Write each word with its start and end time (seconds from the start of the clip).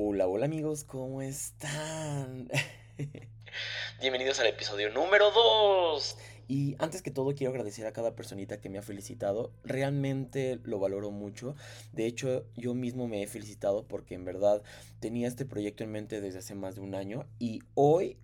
Hola, 0.00 0.28
hola 0.28 0.44
amigos, 0.46 0.84
¿cómo 0.84 1.22
están? 1.22 2.48
Bienvenidos 4.00 4.38
al 4.38 4.46
episodio 4.46 4.90
número 4.90 5.32
2. 5.32 6.16
Y 6.46 6.76
antes 6.78 7.02
que 7.02 7.10
todo 7.10 7.34
quiero 7.34 7.50
agradecer 7.50 7.84
a 7.84 7.92
cada 7.92 8.14
personita 8.14 8.60
que 8.60 8.68
me 8.68 8.78
ha 8.78 8.82
felicitado. 8.82 9.50
Realmente 9.64 10.60
lo 10.62 10.78
valoro 10.78 11.10
mucho. 11.10 11.56
De 11.92 12.06
hecho, 12.06 12.46
yo 12.56 12.74
mismo 12.74 13.08
me 13.08 13.24
he 13.24 13.26
felicitado 13.26 13.88
porque 13.88 14.14
en 14.14 14.24
verdad 14.24 14.62
tenía 15.00 15.26
este 15.26 15.44
proyecto 15.44 15.82
en 15.82 15.90
mente 15.90 16.20
desde 16.20 16.38
hace 16.38 16.54
más 16.54 16.76
de 16.76 16.82
un 16.82 16.94
año. 16.94 17.26
Y 17.40 17.64
hoy, 17.74 18.18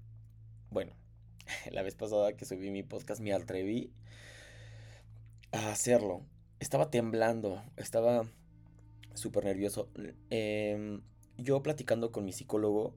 bueno, 0.70 0.92
la 1.72 1.82
vez 1.82 1.96
pasada 1.96 2.36
que 2.36 2.44
subí 2.44 2.70
mi 2.70 2.84
podcast 2.84 3.20
me 3.20 3.32
atreví 3.32 3.90
a 5.50 5.72
hacerlo. 5.72 6.22
Estaba 6.60 6.88
temblando, 6.92 7.64
estaba 7.76 8.24
súper 9.14 9.44
nervioso. 9.44 9.88
Em, 10.30 11.02
yo 11.36 11.62
platicando 11.62 12.12
con 12.12 12.24
mi 12.24 12.32
psicólogo, 12.32 12.94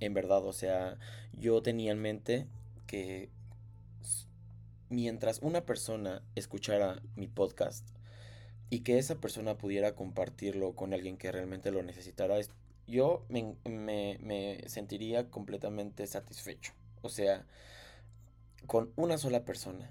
en 0.00 0.14
verdad, 0.14 0.44
o 0.44 0.52
sea, 0.52 0.98
yo 1.32 1.62
tenía 1.62 1.92
en 1.92 2.00
mente 2.00 2.46
que 2.86 3.30
mientras 4.88 5.40
una 5.42 5.66
persona 5.66 6.22
escuchara 6.34 7.02
mi 7.16 7.26
podcast 7.26 7.86
y 8.70 8.80
que 8.80 8.98
esa 8.98 9.20
persona 9.20 9.56
pudiera 9.58 9.94
compartirlo 9.94 10.74
con 10.74 10.92
alguien 10.92 11.16
que 11.16 11.32
realmente 11.32 11.70
lo 11.70 11.82
necesitara, 11.82 12.36
yo 12.86 13.24
me, 13.28 14.64
sentiría 14.66 15.30
completamente 15.30 16.06
satisfecho. 16.06 16.72
O 17.02 17.08
sea, 17.08 17.46
con 18.66 18.92
una 18.96 19.18
sola 19.18 19.44
persona. 19.44 19.90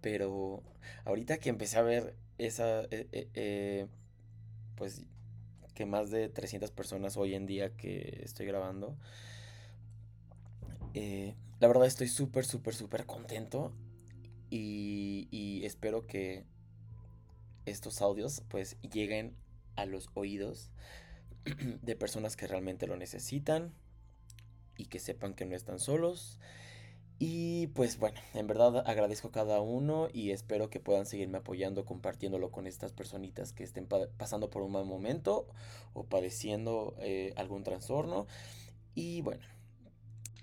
Pero 0.00 0.62
ahorita 1.04 1.38
que 1.38 1.48
empecé 1.48 1.78
a 1.78 1.82
ver 1.82 2.14
esa, 2.38 2.82
eh, 2.84 3.08
eh, 3.12 3.28
eh, 3.34 3.86
pues 4.76 5.02
que 5.74 5.86
más 5.86 6.10
de 6.10 6.28
300 6.28 6.70
personas 6.70 7.16
hoy 7.16 7.34
en 7.34 7.46
día 7.46 7.76
que 7.76 8.20
estoy 8.22 8.46
grabando, 8.46 8.96
la 10.94 11.68
verdad 11.68 11.86
estoy 11.86 12.08
súper, 12.08 12.44
súper, 12.44 12.74
súper 12.74 13.06
contento 13.06 13.72
y, 14.50 15.28
y 15.30 15.64
espero 15.64 16.06
que 16.06 16.44
estos 17.66 18.00
audios 18.02 18.42
pues 18.48 18.76
lleguen 18.82 19.34
a 19.76 19.86
los 19.86 20.10
oídos 20.14 20.70
de 21.82 21.96
personas 21.96 22.36
que 22.36 22.46
realmente 22.46 22.86
lo 22.86 22.96
necesitan 22.96 23.72
y 24.76 24.86
que 24.86 24.98
sepan 24.98 25.34
que 25.34 25.46
no 25.46 25.56
están 25.56 25.78
solos. 25.78 26.38
Y 27.18 27.68
pues 27.68 27.98
bueno, 27.98 28.20
en 28.34 28.46
verdad 28.46 28.82
agradezco 28.86 29.28
a 29.28 29.32
cada 29.32 29.60
uno 29.60 30.08
y 30.12 30.32
espero 30.32 30.68
que 30.68 30.80
puedan 30.80 31.06
seguirme 31.06 31.38
apoyando, 31.38 31.84
compartiéndolo 31.84 32.50
con 32.50 32.66
estas 32.66 32.92
personitas 32.92 33.52
que 33.52 33.62
estén 33.62 33.86
pasando 33.86 34.50
por 34.50 34.62
un 34.62 34.72
mal 34.72 34.84
momento 34.84 35.46
o 35.92 36.04
padeciendo 36.04 36.94
eh, 36.98 37.32
algún 37.36 37.62
trastorno. 37.62 38.26
Y 38.94 39.22
bueno. 39.22 39.44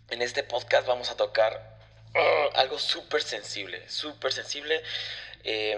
En 0.09 0.21
este 0.21 0.43
podcast 0.43 0.87
vamos 0.87 1.11
a 1.11 1.17
tocar 1.17 1.79
uh, 2.15 2.57
algo 2.57 2.79
súper 2.79 3.21
sensible, 3.21 3.87
súper 3.89 4.31
sensible. 4.31 4.81
Eh, 5.43 5.77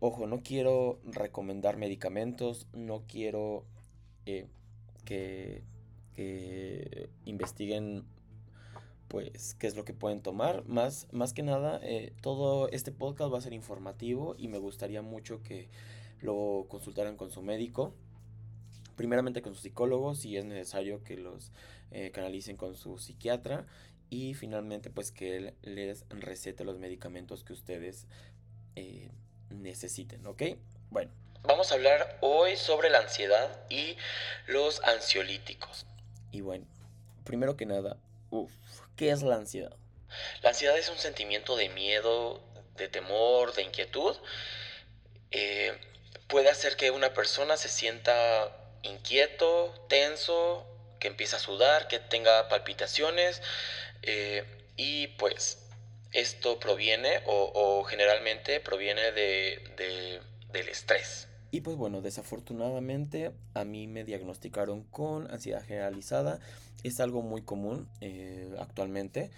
Ojo, 0.00 0.28
no 0.28 0.42
quiero 0.42 1.00
recomendar 1.04 1.76
medicamentos, 1.76 2.66
no 2.72 3.02
quiero 3.08 3.64
eh, 4.26 4.46
que 5.04 5.64
que 6.18 7.10
investiguen 7.26 8.04
pues 9.08 9.54
qué 9.58 9.66
es 9.66 9.76
lo 9.76 9.84
que 9.84 9.94
pueden 9.94 10.20
tomar. 10.20 10.64
Más, 10.66 11.08
más 11.12 11.32
que 11.32 11.42
nada, 11.42 11.80
eh, 11.82 12.12
todo 12.20 12.68
este 12.68 12.92
podcast 12.92 13.32
va 13.32 13.38
a 13.38 13.42
ser 13.42 13.54
informativo 13.54 14.34
y 14.38 14.48
me 14.48 14.58
gustaría 14.58 15.02
mucho 15.02 15.42
que 15.42 15.68
lo 16.20 16.66
consultaran 16.68 17.16
con 17.16 17.30
su 17.30 17.42
médico. 17.42 17.94
Primeramente 18.96 19.42
con 19.42 19.54
su 19.54 19.62
psicólogo, 19.62 20.14
si 20.14 20.36
es 20.36 20.44
necesario 20.44 21.02
que 21.04 21.16
los 21.16 21.52
eh, 21.90 22.10
canalicen 22.12 22.56
con 22.56 22.76
su 22.76 22.98
psiquiatra. 22.98 23.66
Y 24.10 24.34
finalmente, 24.34 24.90
pues 24.90 25.12
que 25.12 25.36
él 25.36 25.54
les 25.62 26.04
recete 26.08 26.64
los 26.64 26.78
medicamentos 26.78 27.44
que 27.44 27.52
ustedes 27.52 28.06
eh, 28.76 29.10
necesiten, 29.50 30.26
¿ok? 30.26 30.42
Bueno. 30.90 31.10
Vamos 31.44 31.70
a 31.70 31.76
hablar 31.76 32.18
hoy 32.20 32.56
sobre 32.56 32.90
la 32.90 32.98
ansiedad 32.98 33.64
y 33.70 33.96
los 34.48 34.82
ansiolíticos. 34.82 35.86
Y 36.32 36.40
bueno, 36.40 36.66
primero 37.24 37.56
que 37.56 37.64
nada, 37.64 37.96
uff, 38.30 38.52
¿qué 38.98 39.10
es 39.10 39.22
la 39.22 39.36
ansiedad? 39.36 39.74
La 40.42 40.50
ansiedad 40.50 40.76
es 40.76 40.90
un 40.90 40.98
sentimiento 40.98 41.56
de 41.56 41.70
miedo, 41.70 42.42
de 42.76 42.88
temor, 42.88 43.54
de 43.54 43.62
inquietud. 43.62 44.16
Eh, 45.30 45.72
puede 46.26 46.50
hacer 46.50 46.76
que 46.76 46.90
una 46.90 47.14
persona 47.14 47.56
se 47.56 47.68
sienta 47.68 48.52
inquieto, 48.82 49.86
tenso, 49.88 50.66
que 50.98 51.08
empiece 51.08 51.36
a 51.36 51.38
sudar, 51.38 51.88
que 51.88 52.00
tenga 52.00 52.48
palpitaciones. 52.48 53.40
Eh, 54.02 54.44
y 54.76 55.06
pues 55.18 55.68
esto 56.12 56.58
proviene 56.58 57.22
o, 57.26 57.84
generalmente 57.84 58.60
proviene 58.60 59.12
de, 59.12 60.20
del 60.52 60.68
estrés. 60.68 61.28
Y 61.50 61.60
pues 61.60 61.76
bueno, 61.76 62.02
desafortunadamente 62.02 63.32
a 63.54 63.64
mí 63.64 63.86
me 63.86 64.04
diagnosticaron 64.04 64.82
con 64.84 65.30
ansiedad 65.30 65.64
generalizada. 65.64 66.40
Es 66.82 67.00
algo 67.00 67.22
muy 67.22 67.42
común 67.42 67.88
eh, 68.00 68.54
actualmente. 68.58 69.30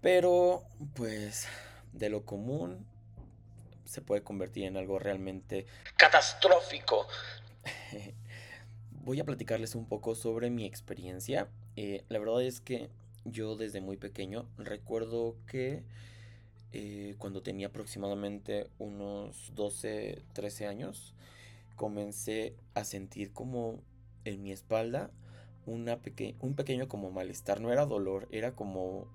Pero 0.00 0.64
pues 0.94 1.46
de 1.92 2.08
lo 2.08 2.24
común 2.24 2.86
se 3.84 4.00
puede 4.00 4.22
convertir 4.22 4.64
en 4.64 4.76
algo 4.76 4.98
realmente 4.98 5.66
catastrófico. 5.96 7.06
Voy 9.04 9.20
a 9.20 9.24
platicarles 9.24 9.74
un 9.74 9.86
poco 9.86 10.14
sobre 10.14 10.50
mi 10.50 10.64
experiencia. 10.64 11.48
Eh, 11.76 12.04
la 12.08 12.18
verdad 12.18 12.42
es 12.42 12.60
que 12.60 12.88
yo 13.24 13.56
desde 13.56 13.80
muy 13.80 13.96
pequeño 13.96 14.46
recuerdo 14.58 15.36
que 15.46 15.82
eh, 16.72 17.16
cuando 17.18 17.42
tenía 17.42 17.66
aproximadamente 17.66 18.68
unos 18.78 19.52
12, 19.54 20.22
13 20.32 20.66
años, 20.66 21.14
comencé 21.74 22.54
a 22.74 22.84
sentir 22.84 23.32
como 23.32 23.80
en 24.24 24.42
mi 24.42 24.52
espalda 24.52 25.10
una 25.70 26.00
un 26.40 26.54
pequeño 26.54 26.88
como 26.88 27.10
malestar. 27.10 27.60
No 27.60 27.72
era 27.72 27.86
dolor, 27.86 28.28
era 28.30 28.54
como, 28.54 29.06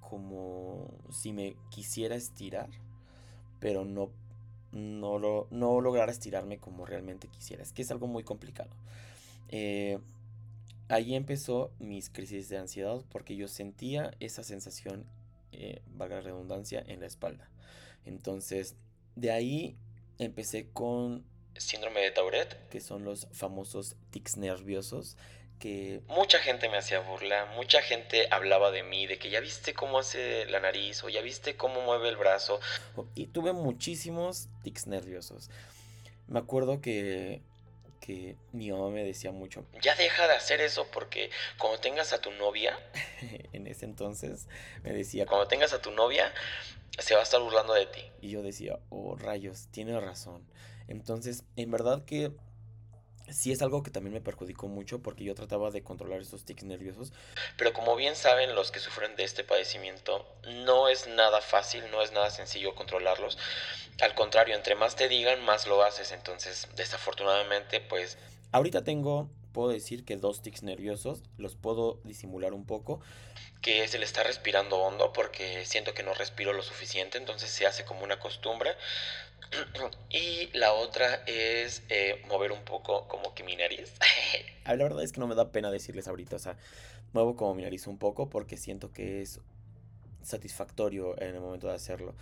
como 0.00 0.90
si 1.10 1.32
me 1.32 1.56
quisiera 1.70 2.16
estirar, 2.16 2.70
pero 3.60 3.84
no, 3.84 4.10
no, 4.72 5.18
lo, 5.18 5.46
no 5.50 5.80
lograra 5.80 6.10
estirarme 6.10 6.58
como 6.58 6.86
realmente 6.86 7.28
quisiera. 7.28 7.62
Es 7.62 7.72
que 7.72 7.82
es 7.82 7.90
algo 7.90 8.06
muy 8.06 8.24
complicado. 8.24 8.70
Eh, 9.48 9.98
ahí 10.88 11.14
empezó 11.14 11.70
mis 11.78 12.10
crisis 12.10 12.48
de 12.48 12.58
ansiedad 12.58 13.04
porque 13.10 13.36
yo 13.36 13.48
sentía 13.48 14.12
esa 14.20 14.42
sensación 14.42 15.06
eh, 15.52 15.80
valga 15.94 16.16
la 16.16 16.22
redundancia, 16.22 16.82
en 16.86 17.00
la 17.00 17.06
espalda. 17.06 17.50
Entonces, 18.04 18.76
de 19.16 19.30
ahí 19.30 19.76
empecé 20.18 20.68
con 20.72 21.24
síndrome 21.56 22.00
de 22.00 22.10
Tourette, 22.10 22.68
que 22.68 22.80
son 22.80 23.04
los 23.04 23.28
famosos 23.32 23.96
tics 24.10 24.36
nerviosos 24.36 25.16
que 25.58 26.00
mucha 26.08 26.38
gente 26.38 26.68
me 26.68 26.78
hacía 26.78 27.00
burla, 27.00 27.46
mucha 27.56 27.82
gente 27.82 28.28
hablaba 28.30 28.70
de 28.70 28.82
mí, 28.82 29.06
de 29.06 29.18
que 29.18 29.30
ya 29.30 29.40
viste 29.40 29.74
cómo 29.74 29.98
hace 29.98 30.46
la 30.46 30.60
nariz 30.60 31.02
o 31.04 31.08
ya 31.08 31.20
viste 31.20 31.56
cómo 31.56 31.80
mueve 31.82 32.08
el 32.08 32.16
brazo. 32.16 32.60
Y 33.14 33.26
tuve 33.26 33.52
muchísimos 33.52 34.48
tics 34.62 34.86
nerviosos. 34.86 35.50
Me 36.26 36.38
acuerdo 36.38 36.80
que 36.80 37.42
que 38.08 38.36
mi 38.52 38.70
mamá 38.70 38.88
me 38.88 39.04
decía 39.04 39.32
mucho. 39.32 39.66
Ya 39.82 39.94
deja 39.94 40.26
de 40.26 40.34
hacer 40.34 40.62
eso 40.62 40.86
porque 40.92 41.30
cuando 41.58 41.78
tengas 41.78 42.14
a 42.14 42.20
tu 42.22 42.30
novia... 42.30 42.78
en 43.52 43.66
ese 43.66 43.84
entonces 43.84 44.46
me 44.82 44.92
decía... 44.92 45.26
Cuando 45.26 45.46
tengas 45.46 45.74
a 45.74 45.82
tu 45.82 45.90
novia, 45.90 46.32
se 46.98 47.14
va 47.14 47.20
a 47.20 47.22
estar 47.24 47.40
burlando 47.40 47.74
de 47.74 47.84
ti. 47.84 48.10
Y 48.22 48.30
yo 48.30 48.42
decía, 48.42 48.78
oh 48.88 49.16
rayos, 49.16 49.68
tiene 49.72 49.98
razón. 50.00 50.42
Entonces, 50.88 51.44
en 51.56 51.70
verdad 51.70 52.04
que 52.04 52.32
sí 53.30 53.52
es 53.52 53.62
algo 53.62 53.82
que 53.82 53.90
también 53.90 54.14
me 54.14 54.20
perjudicó 54.20 54.68
mucho 54.68 55.00
porque 55.00 55.24
yo 55.24 55.34
trataba 55.34 55.70
de 55.70 55.82
controlar 55.82 56.20
esos 56.20 56.44
tics 56.44 56.64
nerviosos. 56.64 57.12
Pero 57.56 57.72
como 57.72 57.96
bien 57.96 58.16
saben 58.16 58.54
los 58.54 58.70
que 58.70 58.80
sufren 58.80 59.16
de 59.16 59.24
este 59.24 59.44
padecimiento, 59.44 60.26
no 60.64 60.88
es 60.88 61.06
nada 61.08 61.40
fácil, 61.40 61.82
no 61.90 62.02
es 62.02 62.12
nada 62.12 62.30
sencillo 62.30 62.74
controlarlos. 62.74 63.38
Al 64.00 64.14
contrario, 64.14 64.54
entre 64.54 64.74
más 64.74 64.96
te 64.96 65.08
digan, 65.08 65.44
más 65.44 65.66
lo 65.66 65.82
haces. 65.82 66.12
Entonces, 66.12 66.68
desafortunadamente, 66.76 67.80
pues... 67.80 68.16
Ahorita 68.52 68.84
tengo, 68.84 69.28
puedo 69.52 69.70
decir 69.70 70.04
que 70.04 70.16
dos 70.16 70.40
tics 70.42 70.62
nerviosos, 70.62 71.22
los 71.36 71.56
puedo 71.56 72.00
disimular 72.04 72.52
un 72.52 72.64
poco. 72.64 73.00
Que 73.60 73.82
es 73.82 73.92
el 73.94 74.04
estar 74.04 74.24
respirando 74.24 74.78
hondo 74.78 75.12
porque 75.12 75.66
siento 75.66 75.92
que 75.94 76.04
no 76.04 76.14
respiro 76.14 76.52
lo 76.52 76.62
suficiente, 76.62 77.18
entonces 77.18 77.50
se 77.50 77.66
hace 77.66 77.84
como 77.84 78.04
una 78.04 78.20
costumbre. 78.20 78.70
Y 80.10 80.48
la 80.56 80.72
otra 80.72 81.22
es 81.26 81.82
eh, 81.88 82.22
mover 82.28 82.52
un 82.52 82.64
poco 82.64 83.06
como 83.08 83.34
que 83.34 83.44
mi 83.44 83.56
nariz. 83.56 83.92
la 84.64 84.74
verdad 84.74 85.02
es 85.02 85.12
que 85.12 85.20
no 85.20 85.26
me 85.26 85.34
da 85.34 85.52
pena 85.52 85.70
decirles 85.70 86.08
ahorita, 86.08 86.36
o 86.36 86.38
sea, 86.38 86.56
muevo 87.12 87.36
como 87.36 87.54
mi 87.54 87.62
nariz 87.62 87.86
un 87.86 87.98
poco 87.98 88.28
porque 88.28 88.56
siento 88.56 88.92
que 88.92 89.22
es 89.22 89.40
satisfactorio 90.22 91.20
en 91.20 91.34
el 91.34 91.40
momento 91.40 91.68
de 91.68 91.74
hacerlo. 91.74 92.14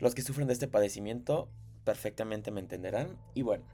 Los 0.00 0.14
que 0.14 0.22
sufren 0.22 0.46
de 0.46 0.52
este 0.52 0.68
padecimiento 0.68 1.48
perfectamente 1.84 2.50
me 2.50 2.60
entenderán. 2.60 3.16
Y 3.34 3.42
bueno, 3.42 3.64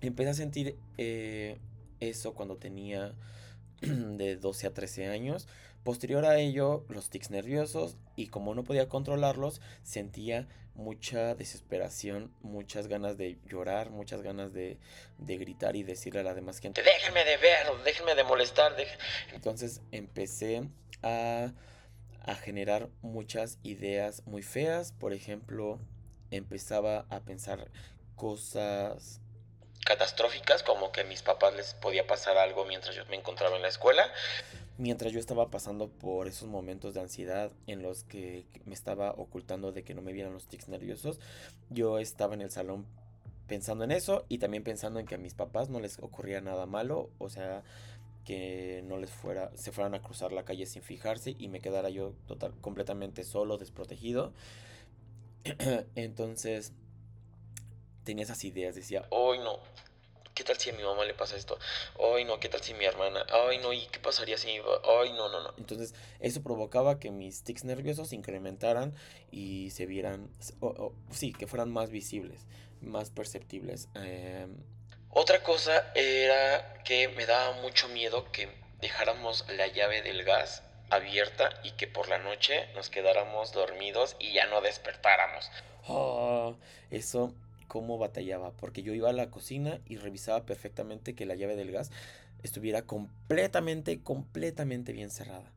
empecé 0.00 0.30
a 0.30 0.34
sentir 0.34 0.76
eh, 0.96 1.58
eso 2.00 2.34
cuando 2.34 2.56
tenía 2.56 3.14
de 3.80 4.36
12 4.36 4.66
a 4.66 4.74
13 4.74 5.08
años. 5.08 5.48
Posterior 5.84 6.24
a 6.24 6.38
ello, 6.38 6.84
los 6.88 7.10
tics 7.10 7.30
nerviosos 7.30 7.96
y 8.16 8.28
como 8.28 8.54
no 8.54 8.64
podía 8.64 8.88
controlarlos, 8.88 9.60
sentía 9.82 10.48
mucha 10.74 11.34
desesperación, 11.34 12.32
muchas 12.40 12.86
ganas 12.86 13.18
de 13.18 13.38
llorar, 13.46 13.90
muchas 13.90 14.22
ganas 14.22 14.52
de, 14.52 14.78
gritar 15.18 15.76
y 15.76 15.82
decirle 15.82 16.20
a 16.20 16.22
la 16.22 16.34
demás 16.34 16.60
gente, 16.60 16.82
déjenme 16.82 17.24
de 17.24 17.36
ver, 17.36 17.66
déjenme 17.84 18.14
de 18.14 18.24
molestar. 18.24 18.76
Entonces 19.32 19.80
empecé 19.90 20.68
a, 21.02 21.52
a 22.24 22.34
generar 22.36 22.88
muchas 23.02 23.58
ideas 23.62 24.22
muy 24.26 24.42
feas, 24.42 24.92
por 24.92 25.12
ejemplo, 25.12 25.80
empezaba 26.30 27.06
a 27.10 27.20
pensar 27.20 27.70
cosas 28.14 29.20
catastróficas, 29.84 30.62
como 30.62 30.92
que 30.92 31.00
a 31.00 31.04
mis 31.04 31.22
papás 31.22 31.54
les 31.54 31.74
podía 31.74 32.06
pasar 32.06 32.36
algo 32.36 32.66
mientras 32.66 32.94
yo 32.94 33.04
me 33.06 33.16
encontraba 33.16 33.56
en 33.56 33.62
la 33.62 33.68
escuela. 33.68 34.12
Mientras 34.78 35.12
yo 35.12 35.18
estaba 35.18 35.50
pasando 35.50 35.88
por 35.88 36.28
esos 36.28 36.48
momentos 36.48 36.94
de 36.94 37.00
ansiedad 37.00 37.50
en 37.66 37.82
los 37.82 38.04
que 38.04 38.46
me 38.64 38.74
estaba 38.74 39.10
ocultando 39.10 39.72
de 39.72 39.82
que 39.82 39.92
no 39.92 40.02
me 40.02 40.12
vieran 40.12 40.32
los 40.32 40.46
tics 40.46 40.68
nerviosos, 40.68 41.18
yo 41.68 41.98
estaba 41.98 42.34
en 42.34 42.42
el 42.42 42.50
salón 42.50 42.86
pensando 43.48 43.82
en 43.82 43.90
eso 43.90 44.24
y 44.28 44.38
también 44.38 44.62
pensando 44.62 45.00
en 45.00 45.06
que 45.06 45.16
a 45.16 45.18
mis 45.18 45.34
papás 45.34 45.68
no 45.68 45.80
les 45.80 45.98
ocurría 45.98 46.40
nada 46.40 46.66
malo, 46.66 47.10
o 47.18 47.28
sea, 47.28 47.64
que 48.24 48.84
no 48.86 48.98
les 48.98 49.10
fuera, 49.10 49.50
se 49.56 49.72
fueran 49.72 49.94
a 49.94 50.02
cruzar 50.02 50.32
la 50.32 50.44
calle 50.44 50.66
sin 50.66 50.82
fijarse 50.82 51.34
y 51.36 51.48
me 51.48 51.60
quedara 51.60 51.88
yo 51.88 52.12
total, 52.26 52.52
completamente 52.60 53.24
solo, 53.24 53.58
desprotegido. 53.58 54.32
Entonces, 55.96 56.72
tenía 58.04 58.24
esas 58.24 58.44
ideas, 58.44 58.74
decía, 58.74 59.06
hoy 59.10 59.38
no, 59.38 59.58
¿qué 60.38 60.44
tal 60.44 60.56
si 60.56 60.70
a 60.70 60.72
mi 60.72 60.84
mamá 60.84 61.04
le 61.04 61.14
pasa 61.14 61.34
esto? 61.34 61.58
Ay, 62.14 62.24
no, 62.24 62.38
¿qué 62.38 62.48
tal 62.48 62.60
si 62.62 62.72
mi 62.72 62.84
hermana? 62.84 63.26
Ay, 63.48 63.58
no, 63.58 63.72
¿y 63.72 63.86
qué 63.88 63.98
pasaría 63.98 64.38
si 64.38 64.50
Ay, 64.50 65.12
no, 65.14 65.28
no, 65.28 65.42
no. 65.42 65.52
Entonces, 65.58 65.94
eso 66.20 66.44
provocaba 66.44 67.00
que 67.00 67.10
mis 67.10 67.42
tics 67.42 67.64
nerviosos 67.64 68.10
se 68.10 68.14
incrementaran 68.14 68.94
y 69.32 69.70
se 69.70 69.86
vieran, 69.86 70.30
sí, 71.10 71.32
que 71.32 71.48
fueran 71.48 71.72
más 71.72 71.90
visibles, 71.90 72.46
más 72.80 73.10
perceptibles. 73.10 73.88
Em, 73.96 74.54
Otra 75.10 75.42
cosa 75.42 75.90
era 75.96 76.82
que 76.84 77.08
me 77.08 77.26
daba 77.26 77.60
mucho 77.60 77.88
miedo 77.88 78.30
que 78.30 78.48
dejáramos 78.80 79.44
la 79.56 79.66
llave 79.66 80.02
del 80.02 80.22
gas 80.22 80.62
abierta 80.88 81.50
y 81.64 81.72
que 81.72 81.88
por 81.88 82.08
la 82.08 82.18
noche 82.18 82.68
nos 82.76 82.90
quedáramos 82.90 83.50
dormidos 83.50 84.14
y 84.20 84.34
ya 84.34 84.46
no 84.46 84.60
despertáramos. 84.60 85.50
Oh, 85.88 86.54
eso 86.90 87.34
cómo 87.68 87.98
batallaba, 87.98 88.52
porque 88.52 88.82
yo 88.82 88.94
iba 88.94 89.10
a 89.10 89.12
la 89.12 89.30
cocina 89.30 89.80
y 89.86 89.96
revisaba 89.96 90.44
perfectamente 90.44 91.14
que 91.14 91.26
la 91.26 91.36
llave 91.36 91.54
del 91.54 91.70
gas 91.70 91.92
estuviera 92.42 92.82
completamente, 92.82 94.02
completamente 94.02 94.92
bien 94.92 95.10
cerrada. 95.10 95.52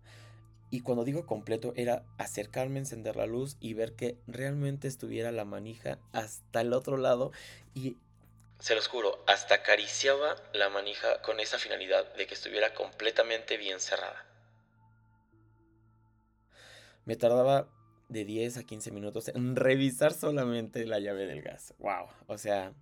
Y 0.69 0.81
cuando 0.81 1.04
digo 1.04 1.25
completo 1.25 1.74
era 1.75 2.04
acercarme, 2.18 2.80
encender 2.80 3.16
la 3.16 3.25
luz 3.25 3.58
y 3.60 3.74
ver 3.74 3.94
que 3.94 4.18
realmente 4.28 4.88
estuviera 4.88 5.31
la 5.31 5.44
manija 5.44 6.00
hasta 6.13 6.62
el 6.62 6.74
otro 6.74 6.98
lado 6.98 7.31
y... 7.74 7.98
Se 8.60 8.75
los 8.75 8.88
juro, 8.88 9.24
hasta 9.28 9.56
acariciaba 9.56 10.36
la 10.54 10.69
manija 10.69 11.22
con 11.24 11.40
esa 11.40 11.57
finalidad 11.57 12.14
de 12.14 12.28
que 12.28 12.36
estuviera 12.36 12.74
completamente 12.74 13.57
bien 13.57 13.80
cerrada. 13.80 14.25
Me 17.06 17.16
tardaba 17.16 17.68
de 18.12 18.25
10 18.25 18.58
a 18.58 18.63
15 18.63 18.92
minutos 18.92 19.30
en 19.30 19.56
revisar 19.56 20.13
solamente 20.13 20.86
la 20.86 21.00
llave 21.00 21.25
del 21.25 21.42
gas. 21.42 21.74
Wow. 21.80 22.08
O 22.28 22.38
sea, 22.38 22.74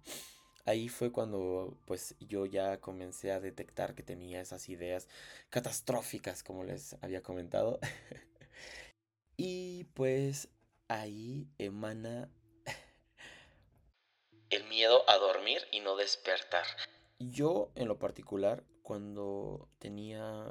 ahí 0.66 0.90
fue 0.90 1.12
cuando 1.12 1.78
pues 1.86 2.16
yo 2.20 2.48
ya 2.48 2.80
comencé 2.80 3.32
a 3.32 3.40
detectar 3.40 3.94
que 3.94 4.02
tenía 4.02 4.42
esas 4.42 4.68
ideas 4.70 5.08
catastróficas, 5.52 6.42
como 6.42 6.64
les 6.64 6.96
había 7.02 7.22
comentado. 7.22 7.80
y 9.38 9.84
pues 9.94 10.50
ahí 10.88 11.48
emana 11.60 12.32
el 14.50 14.64
miedo 14.64 15.08
a 15.08 15.18
dormir 15.18 15.62
y 15.72 15.82
no 15.82 15.96
despertar. 15.96 16.66
Yo 17.20 17.72
en 17.76 17.88
lo 17.88 18.00
particular, 18.00 18.64
cuando 18.82 19.70
tenía 19.78 20.50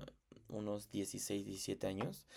unos 0.48 0.88
16, 0.92 1.44
17 1.44 1.84
años, 1.88 2.28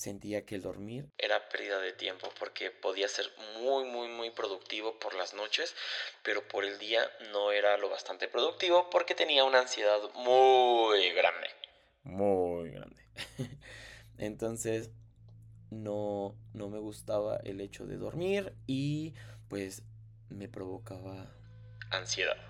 sentía 0.00 0.46
que 0.46 0.54
el 0.54 0.62
dormir 0.62 1.10
era 1.18 1.48
pérdida 1.50 1.78
de 1.78 1.92
tiempo 1.92 2.30
porque 2.38 2.70
podía 2.70 3.06
ser 3.06 3.26
muy 3.60 3.84
muy 3.84 4.08
muy 4.08 4.30
productivo 4.30 4.98
por 4.98 5.14
las 5.14 5.34
noches, 5.34 5.74
pero 6.22 6.46
por 6.48 6.64
el 6.64 6.78
día 6.78 7.02
no 7.32 7.52
era 7.52 7.76
lo 7.76 7.90
bastante 7.90 8.26
productivo 8.26 8.88
porque 8.88 9.14
tenía 9.14 9.44
una 9.44 9.60
ansiedad 9.60 9.98
muy 10.14 11.10
grande. 11.10 11.48
Muy 12.02 12.70
grande. 12.70 13.02
Entonces 14.18 14.90
no 15.70 16.34
no 16.54 16.70
me 16.70 16.78
gustaba 16.78 17.38
el 17.44 17.60
hecho 17.60 17.84
de 17.84 17.98
dormir 17.98 18.54
y 18.66 19.14
pues 19.48 19.82
me 20.30 20.48
provocaba 20.48 21.30
ansiedad. 21.90 22.49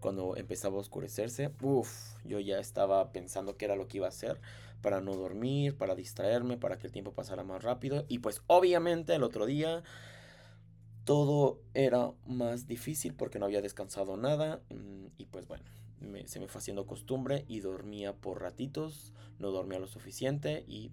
Cuando 0.00 0.36
empezaba 0.36 0.76
a 0.76 0.80
oscurecerse, 0.80 1.50
uff, 1.62 2.16
yo 2.24 2.40
ya 2.40 2.58
estaba 2.58 3.12
pensando 3.12 3.56
qué 3.56 3.66
era 3.66 3.76
lo 3.76 3.86
que 3.86 3.98
iba 3.98 4.06
a 4.06 4.10
hacer 4.10 4.40
para 4.80 5.00
no 5.00 5.14
dormir, 5.14 5.76
para 5.76 5.94
distraerme, 5.94 6.56
para 6.56 6.78
que 6.78 6.86
el 6.86 6.92
tiempo 6.92 7.12
pasara 7.12 7.44
más 7.44 7.62
rápido. 7.62 8.04
Y 8.08 8.18
pues 8.18 8.42
obviamente 8.46 9.14
el 9.14 9.22
otro 9.22 9.46
día 9.46 9.82
todo 11.04 11.60
era 11.74 12.12
más 12.26 12.66
difícil 12.66 13.14
porque 13.14 13.38
no 13.38 13.46
había 13.46 13.62
descansado 13.62 14.16
nada. 14.16 14.62
Mm, 14.70 15.06
y 15.18 15.26
pues 15.26 15.46
bueno, 15.46 15.64
se 16.26 16.40
me 16.40 16.48
fue 16.48 16.60
haciendo 16.60 16.86
costumbre 16.86 17.44
y 17.46 17.60
dormía 17.60 18.14
por 18.14 18.40
ratitos, 18.40 19.12
no 19.38 19.50
dormía 19.50 19.78
lo 19.78 19.86
suficiente 19.86 20.64
y 20.66 20.90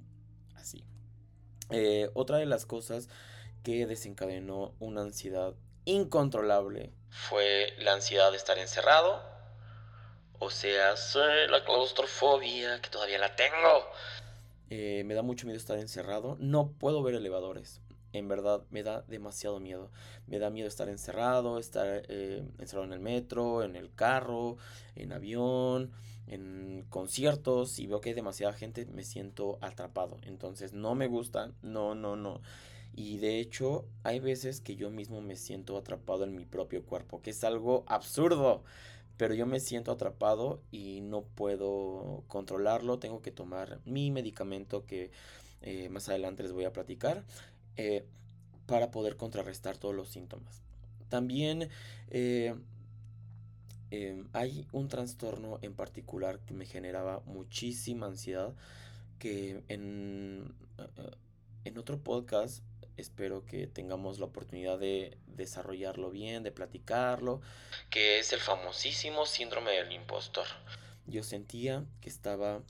así. 0.56 0.84
Eh, 1.70 2.10
otra 2.14 2.38
de 2.38 2.46
las 2.46 2.66
cosas 2.66 3.10
que 3.64 3.86
desencadenó 3.86 4.74
una 4.80 5.02
ansiedad 5.02 5.56
incontrolable 5.86 6.92
fue 7.18 7.74
la 7.80 7.94
ansiedad 7.94 8.32
de 8.32 8.38
estar 8.38 8.58
encerrado, 8.58 9.22
o 10.40 10.50
sea, 10.50 10.94
la 11.50 11.64
claustrofobia, 11.64 12.80
que 12.82 12.90
todavía 12.90 13.18
la 13.18 13.36
tengo. 13.36 13.90
Eh, 14.70 15.04
me 15.06 15.16
da 15.16 15.24
mucho 15.24 15.46
miedo 15.48 15.58
estar 15.58 15.80
encerrado. 15.80 16.38
No 16.40 16.72
puedo 16.74 17.02
ver 17.02 17.16
elevadores. 17.16 17.82
En 18.14 18.28
verdad, 18.28 18.64
me 18.70 18.84
da 18.84 19.02
demasiado 19.08 19.60
miedo. 19.60 19.92
Me 20.28 20.40
da 20.40 20.50
miedo 20.50 20.68
estar 20.68 20.90
encerrado, 20.90 21.58
estar 21.58 22.04
eh, 22.08 22.44
encerrado 22.60 22.86
en 22.86 22.94
el 22.94 23.00
metro, 23.00 23.64
en 23.64 23.76
el 23.76 23.94
carro, 23.94 24.58
en 24.96 25.12
avión, 25.12 25.92
en 26.28 26.86
conciertos. 26.90 27.72
Si 27.72 27.88
veo 27.88 28.00
que 28.00 28.10
hay 28.10 28.16
demasiada 28.16 28.54
gente, 28.54 28.86
me 28.86 29.04
siento 29.04 29.58
atrapado. 29.62 30.20
Entonces, 30.24 30.74
no 30.74 30.96
me 30.96 31.08
gusta. 31.08 31.52
No, 31.62 31.96
no, 31.96 32.16
no. 32.16 32.42
Y 32.98 33.20
de 33.20 33.40
hecho, 33.40 33.86
hay 34.04 34.20
veces 34.20 34.60
que 34.60 34.76
yo 34.76 34.90
mismo 34.90 35.22
me 35.22 35.38
siento 35.38 35.78
atrapado 35.78 36.26
en 36.26 36.36
mi 36.36 36.46
propio 36.46 36.84
cuerpo, 36.84 37.22
que 37.22 37.30
es 37.30 37.46
algo 37.46 37.86
absurdo 37.88 38.64
pero 39.18 39.34
yo 39.34 39.46
me 39.46 39.60
siento 39.60 39.92
atrapado 39.92 40.62
y 40.72 41.02
no 41.02 41.24
puedo 41.24 42.24
controlarlo, 42.28 43.00
tengo 43.00 43.22
que 43.22 43.32
tomar 43.32 43.80
mi 43.84 44.12
medicamento 44.12 44.86
que 44.86 45.12
eh, 45.62 45.90
más 45.90 46.08
adelante 46.08 46.44
les 46.44 46.54
voy 46.54 46.66
a 46.66 46.72
platicar 46.72 47.24
eh, 47.76 48.06
para 48.68 48.92
poder 48.92 49.18
contrarrestar 49.18 49.78
todos 49.78 49.96
los 49.96 50.10
síntomas. 50.10 50.62
También 51.10 51.70
eh, 52.12 52.56
hay 54.34 54.68
un 54.72 54.88
trastorno 54.88 55.58
en 55.64 55.74
particular 55.74 56.40
que 56.40 56.54
me 56.54 56.66
generaba 56.66 57.22
muchísima 57.26 58.06
ansiedad 58.06 58.54
que 59.18 59.64
en, 59.68 60.54
en 61.66 61.78
otro 61.78 61.98
podcast 62.00 62.64
espero 62.98 63.46
que 63.46 63.68
tengamos 63.68 64.20
la 64.20 64.26
oportunidad 64.26 64.80
de 64.80 65.18
desarrollarlo 65.28 66.10
bien, 66.10 66.44
de 66.44 66.52
platicarlo. 66.52 67.42
Que 67.90 68.20
es 68.20 68.34
el 68.34 68.40
famosísimo 68.40 69.26
síndrome 69.26 69.72
del 69.72 69.92
impostor. 69.92 70.46
Yo 71.06 71.24
sentía 71.24 71.86
que 72.02 72.10
estaba 72.10 72.62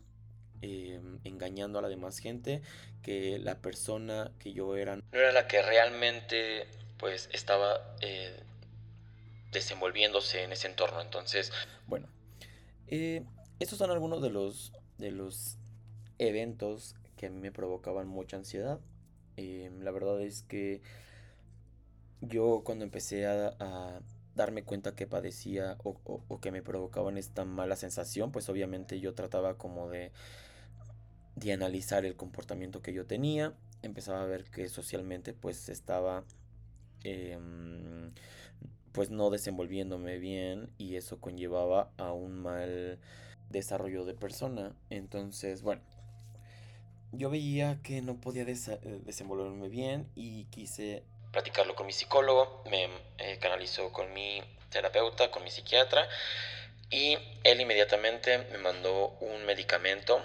em, 0.61 1.19
engañando 1.23 1.79
a 1.79 1.81
la 1.81 1.87
demás 1.87 2.19
gente, 2.19 2.61
que 3.01 3.39
la 3.39 3.61
persona 3.61 4.31
que 4.39 4.53
yo 4.53 4.75
era 4.75 4.97
no 4.97 5.03
era 5.13 5.31
la 5.31 5.47
que 5.47 5.61
realmente 5.61 6.67
pues 6.97 7.29
estaba 7.31 7.95
eh, 8.01 8.43
desenvolviéndose 9.51 10.43
en 10.43 10.51
ese 10.51 10.67
entorno. 10.67 11.01
Entonces, 11.01 11.51
bueno, 11.87 12.09
eh, 12.87 13.23
estos 13.59 13.77
son 13.77 13.91
algunos 13.91 14.21
de 14.21 14.29
los, 14.29 14.73
de 14.97 15.11
los 15.11 15.57
eventos 16.19 16.95
que 17.17 17.25
a 17.25 17.29
mí 17.29 17.39
me 17.39 17.51
provocaban 17.51 18.07
mucha 18.07 18.37
ansiedad. 18.37 18.79
Em, 19.35 19.81
la 19.81 19.91
verdad 19.91 20.21
es 20.21 20.43
que 20.43 20.81
yo 22.21 22.61
cuando 22.63 22.85
empecé 22.85 23.27
a, 23.27 24.01
darme 24.35 24.63
cuenta 24.63 24.93
que 24.95 25.07
padecía 25.07 25.77
o, 25.83 26.39
que 26.39 26.51
me 26.51 26.61
provocaban 26.61 27.17
esta 27.17 27.43
mala 27.43 27.75
sensación, 27.75 28.31
pues 28.31 28.49
obviamente 28.49 28.99
yo 28.99 29.15
trataba 29.15 29.57
como 29.57 29.89
de, 29.89 30.11
de 31.35 31.53
analizar 31.53 32.05
el 32.05 32.15
comportamiento 32.15 32.83
que 32.83 32.93
yo 32.93 33.07
tenía. 33.07 33.55
Empezaba 33.81 34.21
a 34.21 34.25
ver 34.25 34.43
que 34.45 34.69
socialmente 34.69 35.33
pues 35.33 35.69
estaba 35.69 36.23
em, 37.03 38.11
pues 38.91 39.09
no 39.09 39.29
desenvolviéndome 39.31 40.19
bien 40.19 40.69
y 40.77 40.95
eso 40.95 41.19
conllevaba 41.19 41.91
a 41.97 42.13
un 42.13 42.39
mal 42.39 42.99
desarrollo 43.49 44.05
de 44.05 44.13
persona. 44.13 44.75
Entonces, 44.89 45.61
bueno, 45.61 45.81
yo 47.11 47.29
veía 47.29 47.79
que 47.83 48.01
no 48.01 48.19
podía 48.19 48.43
eh, 48.43 48.79
desenvolverme 49.03 49.69
bien 49.69 50.09
y 50.15 50.45
quise 50.45 51.03
platicarlo 51.31 51.75
con 51.75 51.85
mi 51.85 51.93
psicólogo, 51.93 52.63
me 52.69 52.89
eh, 53.17 53.37
canalizó 53.39 53.91
con 53.91 54.13
mi 54.13 54.41
terapeuta, 54.69 55.31
con 55.31 55.43
mi 55.43 55.51
psiquiatra 55.51 56.07
y 56.89 57.17
él 57.43 57.61
inmediatamente 57.61 58.39
me 58.51 58.57
mandó 58.57 59.17
un 59.21 59.45
medicamento. 59.45 60.21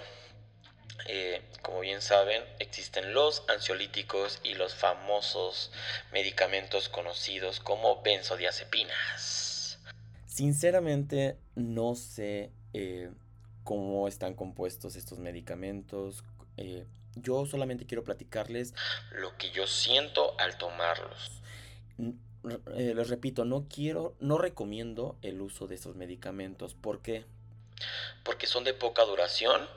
Eh, 1.07 1.41
como 1.61 1.81
bien 1.81 2.01
saben, 2.01 2.43
existen 2.59 3.13
los 3.13 3.43
ansiolíticos 3.49 4.39
y 4.43 4.53
los 4.53 4.73
famosos 4.73 5.71
medicamentos 6.13 6.87
conocidos 6.87 7.59
como 7.59 8.01
benzodiazepinas. 8.01 9.79
Sinceramente, 10.25 11.37
no 11.55 11.95
sé 11.95 12.51
cómo 13.63 14.07
están 14.07 14.33
compuestos 14.33 14.95
estos 14.95 15.19
medicamentos, 15.19 16.23
eh, 16.57 16.85
yo 17.15 17.45
solamente 17.45 17.85
quiero 17.85 18.03
platicarles 18.03 18.73
lo 19.11 19.37
que 19.37 19.51
yo 19.51 19.67
siento 19.67 20.35
al 20.39 20.57
tomarlos. 20.57 21.41
Eh, 22.75 22.93
les 22.95 23.09
repito, 23.09 23.45
no 23.45 23.67
quiero, 23.69 24.15
no 24.19 24.37
recomiendo 24.37 25.17
el 25.21 25.41
uso 25.41 25.67
de 25.67 25.75
estos 25.75 25.95
medicamentos. 25.95 26.73
¿Por 26.73 27.01
qué? 27.01 27.25
Porque 28.23 28.47
son 28.47 28.63
de 28.63 28.73
poca 28.73 29.03
duración. 29.03 29.67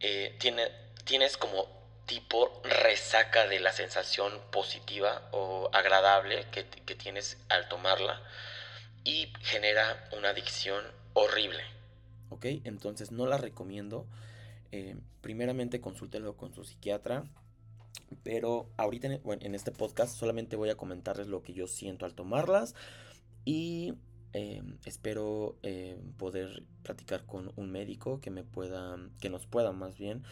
Eh, 0.00 0.36
tiene, 0.40 0.68
tienes 1.04 1.36
como 1.36 1.66
tipo 2.06 2.60
resaca 2.64 3.46
de 3.46 3.60
la 3.60 3.72
sensación 3.72 4.32
positiva 4.50 5.28
o 5.30 5.70
agradable 5.72 6.46
que 6.50 6.94
tienes 6.96 7.38
al 7.48 7.68
tomarla 7.68 8.20
y 9.04 9.32
genera 9.40 10.08
una 10.16 10.30
adicción 10.30 10.84
horrible. 11.14 11.62
Ok, 12.30 12.46
entonces 12.64 13.12
no 13.12 13.26
la 13.26 13.38
recomiendo. 13.38 14.06
Eh, 14.72 14.96
primeramente 15.20 15.80
consúltelo 15.80 16.36
con 16.36 16.52
su 16.54 16.64
psiquiatra. 16.64 17.24
Pero 18.24 18.68
ahorita 18.76 19.08
en, 19.24 19.54
este 19.54 19.70
podcast 19.70 20.16
solamente 20.16 20.56
voy 20.56 20.70
a 20.70 20.76
comentarles 20.76 21.28
lo 21.28 21.42
que 21.42 21.52
yo 21.52 21.66
siento 21.66 22.04
al 22.04 22.14
tomarlas. 22.14 22.74
Y 23.44 23.94
em, 24.32 24.78
espero 24.84 25.56
em, 25.62 26.12
poder 26.12 26.64
platicar 26.82 27.24
con 27.26 27.52
un 27.56 27.70
médico 27.70 28.20
que 28.20 28.30
me 28.30 28.44
pueda, 28.44 28.96
que 29.20 29.30
nos 29.30 29.46
pueda 29.46 29.72
más 29.72 29.96
bien 29.96 30.22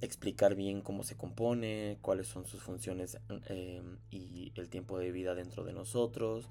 explicar 0.00 0.54
bien 0.54 0.80
cómo 0.80 1.02
se 1.02 1.16
compone, 1.16 1.98
cuáles 2.02 2.26
son 2.26 2.46
sus 2.46 2.62
funciones 2.62 3.18
em, 3.48 3.98
y 4.10 4.52
el 4.56 4.68
tiempo 4.68 4.98
de 4.98 5.12
vida 5.12 5.34
dentro 5.34 5.64
de 5.64 5.72
nosotros, 5.72 6.48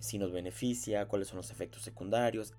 si 0.00 0.18
nos 0.18 0.32
beneficia, 0.32 1.06
cuáles 1.06 1.28
son 1.28 1.38
los 1.38 1.50
efectos 1.50 1.82
secundarios, 1.82 2.54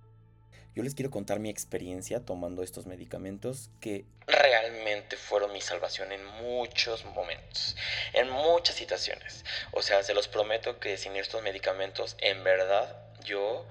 yo 0.78 0.84
les 0.84 0.94
quiero 0.94 1.10
contar 1.10 1.40
mi 1.40 1.50
experiencia 1.50 2.24
tomando 2.24 2.62
estos 2.62 2.86
medicamentos 2.86 3.72
que 3.80 4.06
realmente 4.28 5.18
fueron 5.18 5.52
mi 5.52 5.60
salvación 5.60 6.12
en 6.12 6.24
muchos 6.24 7.04
momentos, 7.04 7.76
en 8.14 8.30
muchas 8.30 8.76
situaciones. 8.76 9.44
O 9.72 9.82
sea, 9.82 10.04
se 10.04 10.14
los 10.14 10.28
prometo 10.28 10.80
que 10.80 10.96
sin 10.98 11.16
estos 11.16 11.42
medicamentos, 11.42 12.16
en 12.20 12.44
verdad, 12.44 12.96
yo 13.26 13.66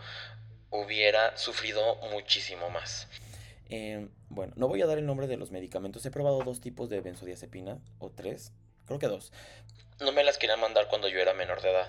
hubiera 0.70 1.36
sufrido 1.36 1.94
muchísimo 2.10 2.70
más. 2.70 3.06
Em, 3.68 4.10
bueno, 4.28 4.52
no 4.56 4.66
voy 4.66 4.82
a 4.82 4.86
dar 4.86 4.98
el 4.98 5.06
nombre 5.06 5.28
de 5.28 5.36
los 5.36 5.52
medicamentos. 5.52 6.04
He 6.06 6.10
probado 6.10 6.42
dos 6.42 6.60
tipos 6.60 6.90
de 6.90 7.02
benzodiazepina, 7.02 7.78
o 8.00 8.10
tres, 8.10 8.50
creo 8.84 8.98
que 8.98 9.06
dos. 9.06 9.32
No 10.00 10.10
me 10.10 10.24
las 10.24 10.38
querían 10.38 10.58
mandar 10.58 10.88
cuando 10.88 11.06
yo 11.08 11.20
era 11.20 11.34
menor 11.34 11.62
de 11.62 11.70
edad. 11.70 11.88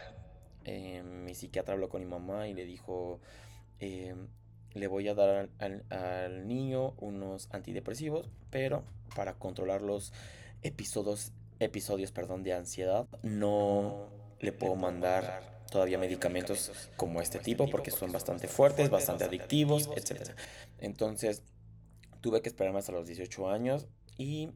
Em, 0.63 1.23
mi 1.23 1.33
psiquiatra 1.33 1.73
habló 1.73 1.89
con 1.89 2.01
mi 2.01 2.07
mamá 2.07 2.47
y 2.47 2.53
le 2.53 2.65
dijo, 2.65 3.19
em, 3.79 4.27
le 4.79 4.87
voy 4.87 5.07
a 5.07 5.13
dar 5.13 5.49
al, 5.59 6.47
niño 6.47 6.93
unos 6.99 7.49
antidepresivos, 7.51 8.29
pero 8.49 8.83
para 9.15 9.33
controlar 9.33 9.81
los 9.81 10.13
episodios, 10.61 11.31
episodios 11.59 12.11
perdón, 12.11 12.43
de 12.43 12.53
ansiedad 12.53 13.07
no 13.23 14.09
le 14.39 14.51
puedo 14.51 14.75
mandar 14.75 15.57
todavía 15.71 15.97
medicamentos 15.97 16.89
como 16.95 17.21
este 17.21 17.39
tipo 17.39 17.69
porque 17.69 17.91
son 17.91 18.11
bastante 18.11 18.47
fuertes, 18.47 18.89
bastante 18.89 19.25
adictivos, 19.25 19.89
etc. 19.95 20.31
Entonces 20.79 21.43
tuve 22.21 22.41
que 22.41 22.49
esperarme 22.49 22.79
hasta 22.79 22.91
los 22.91 23.07
18 23.07 23.49
años 23.49 23.87
y 24.17 24.49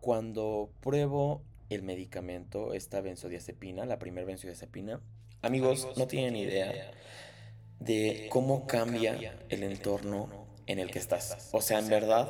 cuando 0.00 0.70
pruebo 0.80 1.42
el 1.68 1.82
medicamento, 1.82 2.74
esta 2.74 3.00
benzodiazepina, 3.00 3.86
la 3.86 3.98
primera 3.98 4.26
benzodiazepina, 4.26 5.00
amigos, 5.42 5.88
no 5.96 6.06
tienen 6.06 6.36
idea 6.36 6.92
de 7.80 8.28
cómo 8.30 8.66
cambia 8.66 9.38
el 9.48 9.62
entorno 9.62 10.46
en 10.66 10.78
el 10.78 10.90
que 10.90 10.98
estás. 10.98 11.48
O 11.52 11.60
sea, 11.60 11.78
en 11.78 11.88
verdad, 11.88 12.28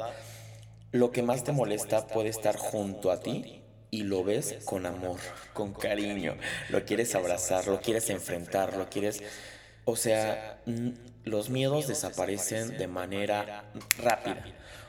lo 0.92 1.10
que 1.12 1.22
más 1.22 1.44
te 1.44 1.52
molesta 1.52 2.06
puede 2.06 2.28
estar 2.28 2.56
junto 2.56 3.10
a 3.10 3.20
ti 3.20 3.62
y 3.90 4.02
lo 4.02 4.24
ves 4.24 4.58
con 4.64 4.86
amor, 4.86 5.18
con 5.54 5.72
cariño. 5.72 6.36
Lo 6.68 6.84
quieres 6.84 7.14
abrazar, 7.14 7.66
lo 7.66 7.80
quieres 7.80 8.10
enfrentar, 8.10 8.76
lo 8.76 8.88
quieres... 8.88 9.22
O 9.88 9.94
sea, 9.94 10.60
los 11.24 11.48
miedos 11.48 11.86
desaparecen 11.86 12.76
de 12.76 12.88
manera 12.88 13.70
rápida. 13.98 14.44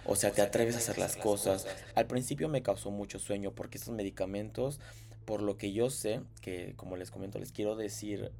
O 0.07 0.15
sea, 0.15 0.31
te 0.31 0.41
atreves 0.41 0.75
a 0.75 0.79
hacer 0.79 0.97
las 0.97 1.15
cosas. 1.15 1.67
Al 1.95 2.07
principio 2.07 2.47
me 2.49 2.63
causó 2.63 2.91
mucho 2.91 3.19
sueño 3.19 3.51
porque 3.51 3.77
estos 3.77 3.93
medicamentos 3.93 4.79
por 5.27 5.41
lo 5.41 5.57
que 5.57 5.73
yo 5.73 5.89
sé, 5.89 6.21
que 6.41 6.73
como 6.77 6.95
les 6.95 7.11
comento, 7.11 7.37
les 7.37 7.51
quiero 7.51 7.75
decir, 7.75 8.31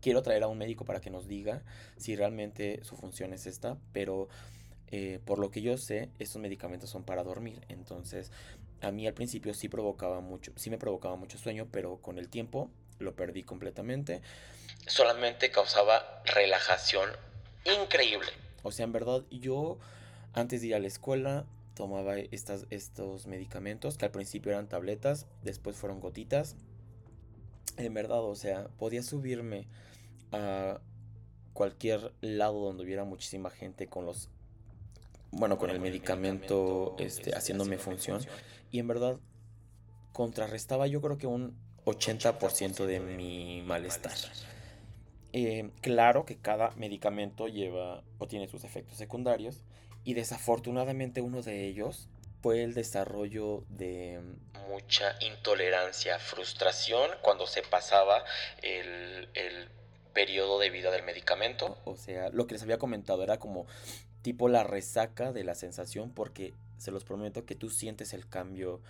quiero 0.00 0.22
traer 0.22 0.44
a 0.44 0.46
un 0.46 0.58
médico 0.58 0.84
para 0.84 1.00
que 1.00 1.10
nos 1.10 1.26
diga 1.26 1.64
si 1.96 2.14
realmente 2.14 2.84
su 2.84 2.94
función 2.96 3.32
es 3.32 3.46
esta, 3.46 3.76
pero 3.92 4.28
eh, 4.92 5.18
por 5.24 5.40
lo 5.40 5.50
que 5.50 5.60
yo 5.60 5.76
sé, 5.76 6.08
estos 6.20 6.40
medicamentos 6.40 6.88
son 6.88 7.02
para 7.02 7.24
dormir. 7.24 7.64
Entonces, 7.68 8.30
a 8.80 8.92
mí 8.92 9.08
al 9.08 9.14
principio 9.14 9.54
sí 9.54 9.68
provocaba 9.68 10.20
mucho, 10.20 10.52
sí 10.54 10.70
me 10.70 10.78
provocaba 10.78 11.16
mucho 11.16 11.36
sueño, 11.36 11.66
pero 11.72 11.96
con 11.96 12.16
el 12.16 12.28
tiempo 12.28 12.70
lo 13.00 13.16
perdí 13.16 13.42
completamente. 13.42 14.22
Solamente 14.86 15.50
causaba 15.50 16.22
relajación 16.26 17.10
increíble. 17.64 18.30
O 18.62 18.70
sea, 18.70 18.84
en 18.84 18.92
verdad, 18.92 19.22
yo 19.32 19.78
antes 20.32 20.60
de 20.60 20.68
ir 20.68 20.74
a 20.74 20.78
la 20.78 20.86
escuela 20.86 21.46
tomaba 21.74 22.18
estas, 22.18 22.66
estos 22.70 23.26
medicamentos, 23.26 23.96
que 23.96 24.04
al 24.04 24.10
principio 24.10 24.52
eran 24.52 24.68
tabletas, 24.68 25.26
después 25.42 25.76
fueron 25.76 26.00
gotitas. 26.00 26.56
En 27.76 27.94
verdad, 27.94 28.22
o 28.22 28.34
sea, 28.34 28.68
podía 28.78 29.02
subirme 29.02 29.66
a 30.32 30.80
cualquier 31.54 32.12
lado 32.20 32.60
donde 32.60 32.84
hubiera 32.84 33.04
muchísima 33.04 33.50
gente 33.50 33.86
con 33.86 34.06
los 34.06 34.28
bueno, 35.32 35.58
con 35.58 35.70
el 35.70 35.80
medicamento 35.80 36.96
este, 36.98 37.34
haciéndome 37.36 37.78
función. 37.78 38.20
Y 38.72 38.78
en 38.78 38.88
verdad, 38.88 39.18
contrarrestaba 40.12 40.86
yo 40.86 41.00
creo 41.00 41.18
que 41.18 41.26
un 41.26 41.56
80% 41.84 42.84
de 42.86 43.00
mi 43.00 43.62
malestar. 43.62 44.16
Eh, 45.32 45.70
claro 45.80 46.24
que 46.24 46.36
cada 46.36 46.72
medicamento 46.72 47.46
lleva 47.46 48.02
o 48.18 48.26
tiene 48.26 48.48
sus 48.48 48.64
efectos 48.64 48.98
secundarios 48.98 49.62
y 50.04 50.14
desafortunadamente 50.14 51.20
uno 51.20 51.42
de 51.42 51.66
ellos 51.66 52.08
fue 52.42 52.62
el 52.62 52.74
desarrollo 52.74 53.64
de 53.68 54.20
mucha 54.68 55.16
intolerancia, 55.20 56.18
frustración 56.18 57.10
cuando 57.22 57.46
se 57.46 57.62
pasaba 57.62 58.24
el, 58.62 59.28
el 59.34 59.68
periodo 60.14 60.58
de 60.58 60.70
vida 60.70 60.90
del 60.90 61.02
medicamento. 61.04 61.78
O 61.84 61.96
sea, 61.96 62.30
lo 62.30 62.46
que 62.46 62.54
les 62.54 62.62
había 62.62 62.78
comentado 62.78 63.22
era 63.22 63.38
como 63.38 63.66
tipo 64.22 64.48
la 64.48 64.64
resaca 64.64 65.32
de 65.32 65.44
la 65.44 65.54
sensación 65.54 66.12
porque 66.12 66.54
se 66.78 66.90
los 66.90 67.04
prometo 67.04 67.44
que 67.44 67.54
tú 67.54 67.70
sientes 67.70 68.12
el 68.14 68.28
cambio 68.28 68.80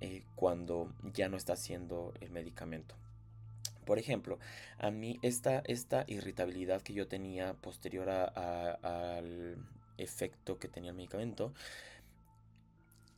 eh, 0.00 0.22
cuando 0.36 0.92
ya 1.12 1.28
no 1.28 1.36
está 1.36 1.54
haciendo 1.54 2.12
el 2.20 2.30
medicamento. 2.30 2.94
Por 3.84 3.98
ejemplo, 3.98 4.38
a 4.78 4.90
mí 4.90 5.18
esta, 5.22 5.62
esta 5.66 6.04
irritabilidad 6.06 6.82
que 6.82 6.92
yo 6.92 7.08
tenía 7.08 7.54
posterior 7.54 8.08
al 8.10 9.56
efecto 9.98 10.58
que 10.58 10.68
tenía 10.68 10.90
el 10.90 10.96
medicamento, 10.96 11.52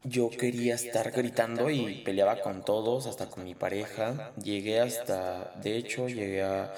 yo 0.04 0.28
quería 0.28 0.75
estar 0.75 1.11
gritando 1.12 1.71
y 1.71 2.02
peleaba 2.04 2.40
con 2.43 2.62
todos, 2.62 3.07
hasta 3.07 3.31
con 3.31 3.45
mi 3.45 3.54
pareja. 3.54 4.35
Llegué 4.37 4.81
hasta, 4.81 5.54
de 5.62 5.78
hecho, 5.78 6.09
llegué 6.09 6.43
a, 6.43 6.75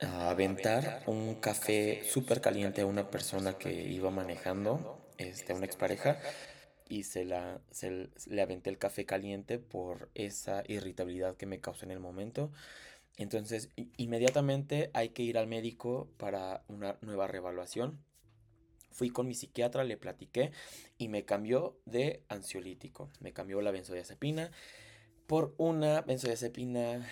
aventar 0.00 1.02
un 1.06 1.36
café 1.36 2.02
súper 2.04 2.40
caliente 2.40 2.80
a 2.80 2.86
una 2.86 3.10
persona 3.10 3.58
que 3.58 3.70
iba 3.70 4.10
manejando, 4.10 5.06
este, 5.18 5.52
a 5.52 5.56
una 5.56 5.66
expareja, 5.66 6.18
y 6.88 7.04
se, 7.04 7.24
la, 7.24 7.60
se, 7.70 8.08
le 8.26 8.42
aventé 8.42 8.70
el 8.70 8.78
café 8.78 9.04
caliente 9.04 9.58
por 9.58 10.08
esa 10.14 10.64
irritabilidad 10.66 11.36
que 11.36 11.46
me 11.46 11.60
causó 11.60 11.84
en 11.84 11.92
el 11.92 12.00
momento. 12.00 12.50
Entonces, 13.16 13.68
inmediatamente 13.96 14.90
hay 14.94 15.10
que 15.10 15.22
ir 15.22 15.38
al 15.38 15.46
médico 15.46 16.08
para 16.16 16.64
una 16.66 16.96
nueva 17.02 17.28
revaluación. 17.28 18.02
Fui 18.90 19.10
con 19.10 19.26
mi 19.26 19.34
psiquiatra, 19.34 19.84
le 19.84 19.96
platiqué 19.96 20.52
y 20.98 21.08
me 21.08 21.24
cambió 21.24 21.76
de 21.84 22.24
ansiolítico. 22.28 23.10
Me 23.20 23.32
cambió 23.32 23.60
la 23.60 23.70
benzodiazepina 23.70 24.50
por 25.26 25.54
una 25.58 26.02
benzodiazepina. 26.02 26.98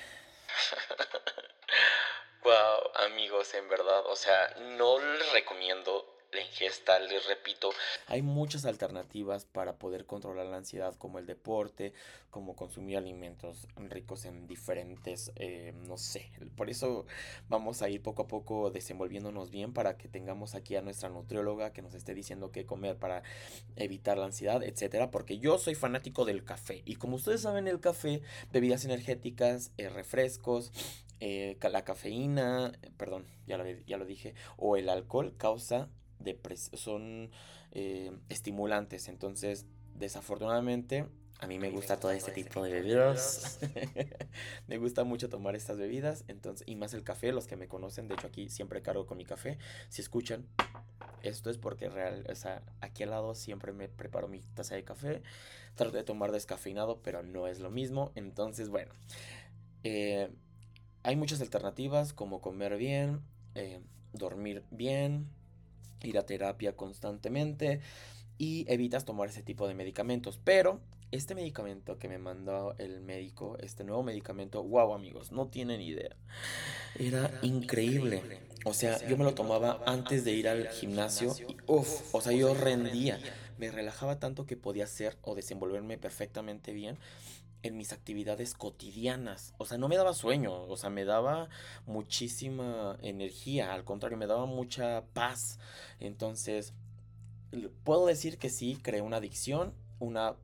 wow, 2.42 3.04
amigos, 3.06 3.54
en 3.54 3.68
verdad, 3.68 4.06
o 4.06 4.16
sea, 4.16 4.56
no 4.76 4.99
les 4.99 5.32
recomiendo 5.32 6.17
la 6.32 6.42
ingesta, 6.42 6.99
les 7.00 7.26
repito. 7.26 7.70
Hay 8.06 8.23
muchas 8.23 8.64
alternativas 8.66 9.44
para 9.47 9.78
poder 9.78 10.04
controlar 10.04 10.47
la 10.47 10.58
ansiedad, 10.58 10.94
como 10.97 11.18
el 11.18 11.26
deporte, 11.26 11.94
como 12.30 12.54
consumir 12.54 12.99
alimentos 12.99 13.66
ricos 13.76 14.25
en 14.26 14.47
diferentes, 14.47 15.32
eh, 15.37 15.73
no 15.87 15.97
sé. 15.97 16.30
Por 16.56 16.68
eso 16.68 17.06
vamos 17.49 17.80
a 17.80 17.88
ir 17.88 18.02
poco 18.02 18.23
a 18.23 18.28
poco 18.28 18.70
desenvolviéndonos 18.70 19.50
bien 19.50 19.73
para 19.73 19.97
que 19.97 20.08
tengamos 20.08 20.54
aquí 20.54 20.76
a 20.76 20.82
nuestra 20.82 21.08
nutrióloga 21.08 21.73
que 21.73 21.82
nos 21.82 21.94
esté 21.94 22.14
diciendo 22.14 22.52
qué 22.52 22.66
comer 22.66 22.97
para 22.97 23.23
evitar 23.76 24.18
la 24.18 24.26
ansiedad, 24.26 24.62
etcétera. 24.62 25.11
Porque 25.11 25.38
yo 25.38 25.58
soy 25.58 25.75
fanático 25.75 26.25
del 26.25 26.44
café 26.44 26.82
y 26.85 26.97
como 26.97 27.16
ustedes 27.16 27.42
saben, 27.42 27.68
el 27.68 27.80
café, 27.80 28.23
bebidas 28.52 28.85
energéticas, 28.85 29.73
eh, 29.78 29.88
refrescos, 29.88 30.73
eh, 31.20 31.56
la 31.62 31.85
cafeína, 31.85 32.73
perdón, 32.97 33.26
ya 33.47 33.56
lo, 33.56 33.64
ya 33.87 33.97
lo 33.97 34.04
dije, 34.04 34.35
o 34.56 34.76
el 34.76 34.88
alcohol 34.88 35.35
causa 35.37 35.88
son 36.75 37.30
eh, 37.72 38.12
estimulantes. 38.28 39.08
Entonces, 39.08 39.66
desafortunadamente, 39.94 41.06
a 41.40 41.46
mí 41.46 41.58
me 41.58 41.70
gusta 41.70 42.00
todo 42.00 42.10
este 42.10 42.32
tipo 42.32 42.62
de 42.64 42.72
bebidas. 42.72 43.60
me 44.66 44.78
gusta 44.78 45.04
mucho 45.04 45.28
tomar 45.28 45.54
estas 45.54 45.78
bebidas. 45.78 46.25
Entonces, 46.26 46.66
y 46.66 46.75
más 46.75 46.94
el 46.94 47.04
café, 47.04 47.32
los 47.32 47.46
que 47.46 47.56
me 47.56 47.68
conocen, 47.68 48.08
de 48.08 48.14
hecho 48.14 48.26
aquí 48.26 48.48
siempre 48.48 48.82
cargo 48.82 49.06
con 49.06 49.18
mi 49.18 49.25
café. 49.25 49.58
Si 49.88 50.02
escuchan, 50.02 50.46
esto 51.22 51.50
es 51.50 51.58
porque 51.58 51.88
real, 51.88 52.26
o 52.28 52.34
sea, 52.34 52.62
aquí 52.80 53.04
al 53.04 53.10
lado 53.10 53.34
siempre 53.34 53.72
me 53.72 53.88
preparo 53.88 54.26
mi 54.26 54.40
taza 54.40 54.75
de 54.75 54.84
café. 54.84 55.22
Trato 55.76 55.96
de 55.96 56.02
tomar 56.02 56.32
descafeinado, 56.32 57.00
pero 57.02 57.22
no 57.22 57.46
es 57.46 57.60
lo 57.60 57.70
mismo. 57.70 58.10
Entonces, 58.16 58.68
bueno, 58.68 58.92
eh, 59.84 60.30
hay 61.04 61.14
muchas 61.14 61.40
alternativas 61.40 62.12
como 62.12 62.40
comer 62.40 62.76
bien, 62.76 63.20
eh, 63.54 63.80
dormir 64.12 64.64
bien, 64.72 65.28
ir 66.02 66.18
a 66.18 66.26
terapia 66.26 66.76
constantemente 66.76 67.80
y 68.38 68.64
evitas 68.68 69.04
tomar 69.04 69.28
ese 69.28 69.42
tipo 69.42 69.66
de 69.66 69.74
medicamentos. 69.74 70.38
Pero 70.42 70.80
este 71.10 71.34
medicamento 71.34 71.98
que 71.98 72.08
me 72.08 72.18
mandó 72.18 72.74
el 72.78 73.00
médico, 73.00 73.56
este 73.60 73.84
nuevo 73.84 74.02
medicamento, 74.02 74.62
wow 74.62 74.94
amigos, 74.94 75.32
no 75.32 75.48
tienen 75.48 75.80
idea. 75.80 76.14
Era 76.98 77.30
increíble. 77.42 78.22
O 78.64 78.74
sea, 78.74 79.06
yo 79.08 79.16
me 79.16 79.24
lo 79.24 79.34
tomaba 79.34 79.82
antes 79.86 80.24
de 80.24 80.32
ir 80.32 80.48
al 80.48 80.68
gimnasio 80.68 81.34
y 81.48 81.56
uff, 81.66 82.14
o 82.14 82.20
sea, 82.20 82.32
yo 82.32 82.54
rendía. 82.54 83.18
Me 83.56 83.70
relajaba 83.70 84.20
tanto 84.20 84.46
que 84.46 84.56
podía 84.56 84.84
hacer 84.84 85.16
o 85.22 85.34
desenvolverme 85.34 85.98
perfectamente 85.98 86.72
bien 86.72 86.98
en 87.62 87.76
mis 87.76 87.92
actividades 87.92 88.54
cotidianas. 88.54 89.54
O 89.58 89.66
sea, 89.66 89.78
no 89.78 89.88
me 89.88 89.96
daba 89.96 90.14
sueño, 90.14 90.62
o 90.62 90.76
sea, 90.76 90.90
me 90.90 91.04
daba 91.04 91.48
muchísima 91.86 92.98
energía, 93.02 93.72
al 93.74 93.84
contrario, 93.84 94.18
me 94.18 94.26
daba 94.26 94.46
mucha 94.46 95.04
paz. 95.12 95.58
Entonces, 96.00 96.72
puedo 97.84 98.06
decir 98.06 98.38
que 98.38 98.50
sí, 98.50 98.78
creé 98.82 99.00
una 99.00 99.18
adicción, 99.18 99.74
una 99.98 100.36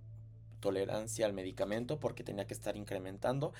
tolerancia 0.60 1.26
al 1.26 1.32
medicamento 1.32 2.00
porque 2.00 2.24
tenía 2.24 2.46
que 2.46 2.54
estar 2.54 2.76
incrementando. 2.76 3.52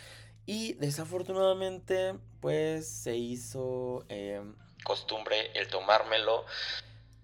Y 0.46 0.74
desafortunadamente, 0.74 2.14
pues 2.40 2.88
se 2.88 3.16
hizo 3.16 4.04
em, 4.08 4.54
costumbre 4.84 5.50
el 5.54 5.68
tomármelo 5.68 6.44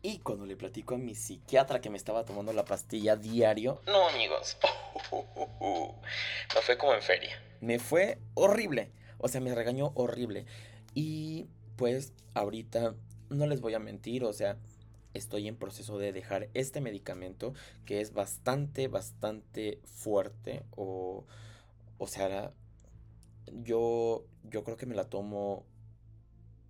y 0.03 0.19
cuando 0.19 0.47
le 0.47 0.57
platico 0.57 0.95
a 0.95 0.99
mi 0.99 1.15
psiquiatra 1.15 1.81
que 1.81 1.91
me 1.91 1.97
estaba 1.97 2.25
tomando 2.25 2.53
la 2.53 2.65
pastilla 2.65 3.17
diario. 3.17 3.83
No, 3.87 4.09
amigos. 4.09 4.57
me 6.55 6.63
fue 6.63 6.79
como 6.79 6.95
en 6.95 7.03
feria. 7.03 7.43
Me 7.61 7.79
fue 7.79 8.19
horrible. 8.35 8.91
O 9.19 9.29
sea, 9.29 9.41
me 9.41 9.55
regañó 9.55 9.93
horrible. 9.95 10.47
Y 10.95 11.47
pues 11.77 12.15
ahorita 12.35 12.95
no 13.29 13.47
les 13.47 13.61
voy 13.61 13.75
a 13.75 13.79
mentir. 13.79 14.25
O 14.25 14.33
sea, 14.33 14.57
estoy 15.13 15.49
en 15.49 15.57
proceso 15.57 15.99
de 15.99 16.13
dejar 16.13 16.49
este 16.55 16.81
medicamento 16.81 17.53
que 17.85 18.01
es 18.01 18.13
bastante, 18.13 18.89
bastante 18.89 19.81
fuerte. 19.85 20.63
O, 20.77 21.27
o 21.99 22.07
sea, 22.07 22.53
yo, 23.53 24.25
yo 24.45 24.65
creo 24.65 24.77
que 24.77 24.87
me 24.87 24.95
la 24.95 25.05
tomo 25.05 25.67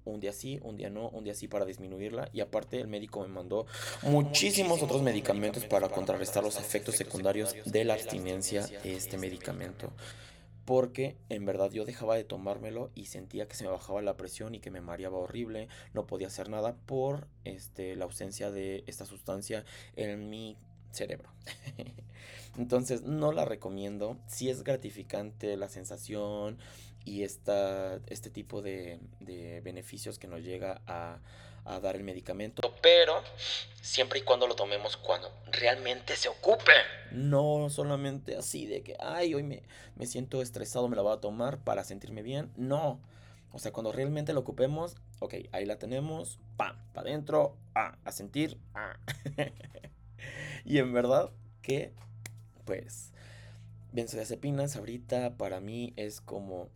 un 0.05 0.21
día 0.21 0.33
sí, 0.33 0.59
un 0.63 0.77
día 0.77 0.91
no, 0.91 1.09
un 1.09 1.25
día 1.25 1.35
sí 1.35 1.49
para 1.49 1.65
disminuirla. 1.65 2.29
Y 2.33 2.41
aparte 2.41 2.81
el 2.81 2.89
médico 2.89 3.21
me 3.23 3.29
mandó 3.29 3.67
muchísimos 4.03 4.83
otros 4.83 5.03
medicamentos 5.03 5.65
para 5.65 5.89
contrarrestar 5.89 6.43
los 6.43 6.57
efectos 6.57 6.97
secundarios 6.97 7.55
de 7.65 7.85
la 7.85 7.95
abstinencia 7.95 8.67
de 8.67 8.95
este 8.95 9.19
medicamento. 9.19 9.93
Porque 10.65 11.17
en 11.29 11.47
verdad 11.47 11.71
yo 11.73 11.85
dejaba 11.85 12.17
de 12.17 12.25
tomármelo 12.25 12.91
y 12.95 13.07
sentía 13.07 13.49
que 13.49 13.57
se 13.57 13.65
me 13.65 13.71
bajaba 13.71 14.03
la 14.03 14.17
presión 14.17 14.55
y 14.55 14.61
que 14.61 14.71
me 14.71 14.81
mareaba 14.81 15.19
horrible. 15.19 15.69
No 15.95 16.07
podía 16.07 16.29
hacer 16.29 16.49
nada 16.49 16.77
por 16.87 17.27
este, 17.45 17.97
la 17.97 18.05
ausencia 18.05 18.51
de 18.51 18.85
esta 18.87 19.05
sustancia 19.05 19.65
en 19.97 20.31
mi 20.31 20.57
cerebro. 20.93 21.31
Entonces 22.59 23.03
no 23.03 23.33
la 23.33 23.45
recomiendo. 23.45 24.19
Si 24.27 24.51
es 24.51 24.63
gratificante 24.63 25.57
la 25.57 25.69
sensación 25.69 26.59
y 27.05 27.23
esta, 27.23 28.01
este 28.07 28.31
tipo 28.31 28.63
de, 28.63 29.01
beneficios 29.63 30.19
que 30.19 30.29
nos 30.29 30.43
llega 30.43 30.81
a, 30.87 31.21
dar 31.83 31.95
el 31.95 32.03
medicamento. 32.03 32.75
Pero 32.83 33.23
siempre 33.81 34.19
y 34.19 34.23
cuando 34.23 34.49
lo 34.49 34.57
tomemos 34.57 34.97
cuando 34.97 35.33
realmente 35.53 36.17
se 36.17 36.29
ocupe. 36.29 36.73
No 37.13 37.69
solamente 37.71 38.37
así 38.37 38.67
de 38.67 38.83
que, 38.83 38.97
ay, 38.99 39.35
hoy 39.35 39.45
me, 39.45 39.63
me 39.95 40.07
siento 40.07 40.43
estresado, 40.43 40.89
me 40.89 40.97
la 40.97 41.03
voy 41.03 41.13
a 41.17 41.21
tomar 41.21 41.63
para 41.63 41.85
sentirme 41.85 42.23
bien. 42.23 42.51
No. 42.57 43.01
O 43.53 43.59
sea, 43.59 43.73
cuando 43.73 43.93
realmente 43.93 44.33
lo 44.33 44.41
ocupemos, 44.41 44.97
ok, 45.21 45.35
ahí 45.53 45.65
la 45.65 45.79
tenemos, 45.79 46.39
pam, 46.57 46.77
para 46.93 47.09
adentro, 47.09 47.57
ah, 47.75 47.99
a 48.05 48.13
sentir, 48.13 48.59
ah. 48.75 48.97
y 50.65 50.79
en 50.79 50.93
verdad 50.93 51.31
que, 51.63 51.93
pues, 52.65 53.13
benzodiazepinas 53.93 54.77
ahorita 54.77 55.37
para 55.37 55.61
mí 55.61 55.93
es 55.97 56.21
como 56.21 56.69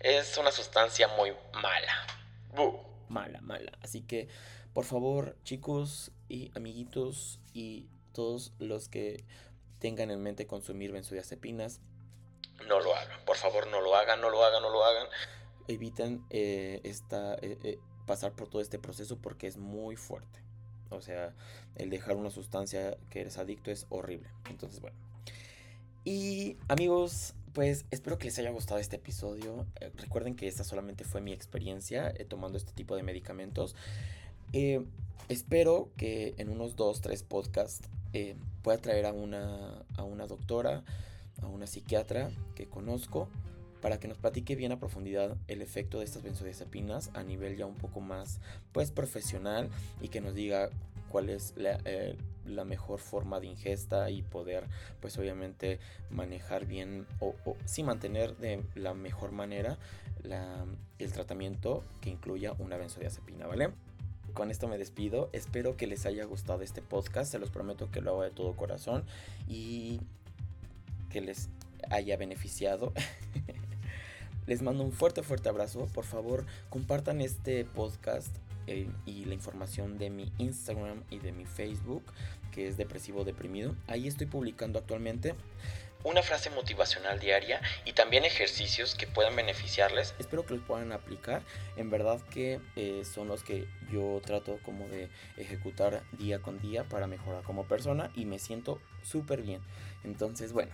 es 0.00 0.36
una 0.38 0.52
sustancia 0.52 1.08
muy 1.08 1.32
mala. 1.54 2.06
Mala, 3.08 3.40
mala. 3.40 3.72
Así 3.82 4.02
que, 4.02 4.28
por 4.72 4.84
favor, 4.84 5.36
chicos 5.44 6.12
y 6.28 6.50
amiguitos 6.54 7.40
y 7.52 7.88
todos 8.12 8.52
los 8.58 8.88
que 8.88 9.24
tengan 9.78 10.10
en 10.10 10.22
mente 10.22 10.46
consumir 10.46 10.92
benzodiazepinas, 10.92 11.80
no 12.68 12.80
lo 12.80 12.94
hagan. 12.94 13.24
Por 13.24 13.36
favor, 13.36 13.66
no 13.68 13.80
lo 13.80 13.94
hagan, 13.96 14.20
no 14.20 14.30
lo 14.30 14.44
hagan, 14.44 14.62
no 14.62 14.70
lo 14.70 14.84
hagan. 14.84 15.06
Eviten 15.68 16.24
eh, 16.30 16.80
esta, 16.84 17.34
eh, 17.36 17.58
eh, 17.62 17.78
pasar 18.06 18.32
por 18.32 18.48
todo 18.48 18.60
este 18.60 18.78
proceso 18.78 19.18
porque 19.18 19.46
es 19.46 19.56
muy 19.56 19.96
fuerte. 19.96 20.40
O 20.90 21.00
sea, 21.00 21.34
el 21.76 21.90
dejar 21.90 22.16
una 22.16 22.30
sustancia 22.30 22.96
que 23.10 23.20
eres 23.20 23.38
adicto 23.38 23.70
es 23.70 23.86
horrible. 23.90 24.28
Entonces, 24.48 24.80
bueno. 24.80 24.96
Y 26.04 26.56
amigos, 26.68 27.34
pues 27.52 27.84
espero 27.90 28.18
que 28.18 28.26
les 28.26 28.38
haya 28.38 28.50
gustado 28.50 28.80
este 28.80 28.96
episodio. 28.96 29.66
Eh, 29.80 29.90
recuerden 29.96 30.36
que 30.36 30.48
esta 30.48 30.64
solamente 30.64 31.04
fue 31.04 31.20
mi 31.20 31.32
experiencia 31.32 32.12
eh, 32.16 32.24
tomando 32.24 32.58
este 32.58 32.72
tipo 32.72 32.96
de 32.96 33.02
medicamentos. 33.02 33.74
Eh, 34.52 34.84
espero 35.28 35.90
que 35.96 36.34
en 36.38 36.48
unos 36.48 36.76
dos, 36.76 37.00
tres 37.00 37.22
podcasts 37.22 37.88
pueda 38.62 38.78
traer 38.78 39.06
a 39.06 39.12
una, 39.12 39.84
a 39.96 40.02
una 40.02 40.26
doctora, 40.26 40.82
a 41.40 41.46
una 41.46 41.68
psiquiatra 41.68 42.30
que 42.56 42.66
conozco, 42.66 43.28
para 43.80 43.98
que 43.98 44.08
nos 44.08 44.18
platique 44.18 44.56
bien 44.56 44.72
a 44.72 44.80
profundidad 44.80 45.36
el 45.46 45.62
efecto 45.62 46.00
de 46.00 46.04
estas 46.04 46.22
benzodiazepinas 46.22 47.10
a 47.14 47.22
nivel 47.22 47.56
ya 47.56 47.66
un 47.66 47.76
poco 47.76 48.00
más 48.00 48.40
pues 48.72 48.90
profesional 48.90 49.70
y 50.00 50.08
que 50.08 50.20
nos 50.20 50.34
diga 50.34 50.70
cuál 51.10 51.28
es 51.28 51.54
eh, 51.58 52.16
la, 52.46 52.64
mejor 52.64 53.00
forma 53.00 53.40
de 53.40 53.48
ingesta 53.48 54.10
y 54.10 54.22
poder 54.22 54.64
pues 55.00 55.18
obviamente 55.18 55.78
manejar 56.10 56.64
bien 56.66 57.06
o, 57.20 57.34
sí 57.66 57.82
mantener 57.82 58.36
de 58.36 58.62
la 58.74 58.94
mejor 58.94 59.32
manera 59.32 59.78
el 60.98 61.12
tratamiento 61.12 61.84
que 62.00 62.10
incluya 62.10 62.52
una 62.58 62.76
benzodiazepina, 62.76 63.46
¿vale? 63.46 63.70
Con 64.34 64.50
esto 64.50 64.68
me 64.68 64.78
despido, 64.78 65.28
espero 65.32 65.76
que 65.76 65.86
les 65.86 66.06
haya 66.06 66.24
gustado 66.24 66.62
este 66.62 66.82
podcast, 66.82 67.32
se 67.32 67.38
los 67.38 67.50
prometo 67.50 67.90
que 67.90 68.00
lo 68.00 68.12
hago 68.12 68.22
de 68.22 68.30
todo 68.30 68.54
corazón 68.54 69.04
y 69.48 70.00
que 71.10 71.20
les 71.20 71.48
haya 71.90 72.16
beneficiado. 72.16 72.92
les 74.46 74.62
mando 74.62 74.84
un 74.84 74.92
fuerte, 74.92 75.22
fuerte 75.22 75.48
abrazo. 75.48 75.86
Por 75.92 76.04
favor, 76.04 76.44
compartan 76.68 77.20
este 77.20 77.64
podcast 77.64 78.36
y 78.66 79.24
la 79.24 79.34
información 79.34 79.98
de 79.98 80.10
mi 80.10 80.32
Instagram 80.38 81.02
y 81.10 81.18
de 81.18 81.32
mi 81.32 81.44
Facebook, 81.44 82.04
que 82.52 82.68
es 82.68 82.76
Depresivo 82.76 83.24
Deprimido. 83.24 83.74
Ahí 83.88 84.06
estoy 84.06 84.26
publicando 84.26 84.78
actualmente 84.78 85.34
una 86.02 86.22
frase 86.22 86.50
motivacional 86.50 87.18
diaria 87.18 87.60
y 87.84 87.92
también 87.92 88.24
ejercicios 88.24 88.94
que 88.94 89.06
puedan 89.06 89.36
beneficiarles. 89.36 90.14
Espero 90.18 90.46
que 90.46 90.54
los 90.54 90.62
puedan 90.62 90.92
aplicar. 90.92 91.42
En 91.76 91.90
verdad 91.90 92.20
que 92.30 92.60
eh, 92.76 93.02
son 93.04 93.28
los 93.28 93.42
que 93.42 93.66
yo 93.92 94.20
trato 94.24 94.58
como 94.62 94.88
de 94.88 95.08
ejecutar 95.36 96.02
día 96.12 96.40
con 96.40 96.60
día 96.60 96.84
para 96.84 97.06
mejorar 97.06 97.42
como 97.42 97.64
persona 97.64 98.10
y 98.14 98.24
me 98.24 98.38
siento 98.38 98.80
súper 99.02 99.42
bien. 99.42 99.60
Entonces, 100.04 100.52
bueno, 100.52 100.72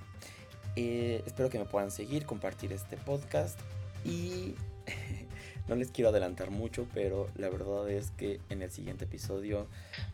eh, 0.77 1.22
espero 1.27 1.51
que 1.51 1.59
me 1.59 1.64
puedan 1.64 1.90
seguir, 1.90 2.25
compartir 2.27 2.72
este 2.72 2.96
podcast 2.96 3.59
y 4.05 4.55
No 5.68 5.74
les 5.74 5.90
quiero 5.90 6.11
adelantar 6.11 6.50
mucho, 6.50 6.87
pero 6.94 7.29
la 7.37 7.48
verdad 7.48 7.88
es 7.90 8.12
que 8.12 8.40
en 8.50 8.62
el 8.62 8.70
siguiente 8.70 9.05
episodio 9.05 9.66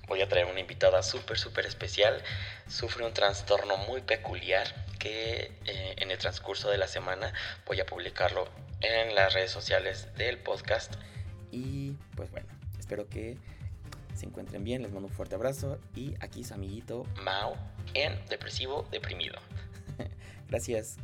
voy 0.09 0.23
a 0.23 0.29
traer 0.29 0.47
una 0.47 0.61
invitada 0.61 1.03
súper, 1.03 1.39
súper 1.39 1.67
especial. 1.67 2.23
Sufre 2.69 3.05
un 3.05 3.13
trastorno 3.13 3.77
muy 3.77 4.01
peculiar 4.01 4.67
que 4.99 5.53
eh, 5.67 5.95
en 5.99 6.11
el 6.11 6.19
transcurso 6.19 6.71
de 6.71 6.79
la 6.79 6.89
semana 6.89 7.35
voy 7.67 7.81
a 7.81 7.87
publicarlo 7.87 8.49
en 8.81 9.15
las 9.15 9.35
redes 9.35 9.51
sociales 9.51 10.09
del 10.17 10.39
podcast. 10.39 10.95
Y 11.51 11.93
pues 12.17 12.31
bueno, 12.31 12.49
espero 12.79 13.07
que 13.09 13.37
se 14.15 14.25
encuentren 14.25 14.65
bien. 14.65 14.83
Les 14.83 14.91
mando 14.91 15.09
un 15.09 15.15
fuerte 15.15 15.35
abrazo. 15.35 15.79
Y 15.95 16.15
aquí 16.21 16.45
su 16.45 16.55
amiguito 16.55 17.05
Mao 17.23 17.57
en 17.93 18.19
Depresivo 18.31 18.87
Deprimido. 18.91 19.39
Gracias. 20.49 20.97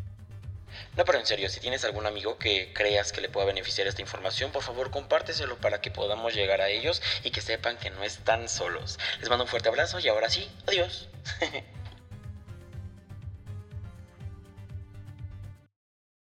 No, 0.97 1.05
pero 1.05 1.19
en 1.19 1.27
serio, 1.27 1.49
si 1.49 1.61
tienes 1.61 1.85
algún 1.85 2.07
amigo 2.07 2.39
que 2.39 2.73
creas 2.75 3.13
que 3.13 3.21
le 3.21 3.29
pueda 3.29 3.47
beneficiar 3.47 3.87
esta 3.87 4.03
información, 4.03 4.51
por 4.51 4.63
favor 4.63 4.91
compárteselo 4.91 5.57
para 5.59 5.81
que 5.81 5.91
podamos 5.91 6.35
llegar 6.35 6.61
a 6.61 6.69
ellos 6.69 7.03
y 7.25 7.31
que 7.31 7.41
sepan 7.41 7.77
que 7.77 7.91
no 7.91 8.03
están 8.03 8.49
solos. 8.49 8.99
Les 9.21 9.29
mando 9.29 9.45
un 9.45 9.51
fuerte 9.51 9.69
abrazo 9.69 9.99
y 10.01 10.09
ahora 10.09 10.29
sí, 10.31 10.51
adiós. 10.67 11.09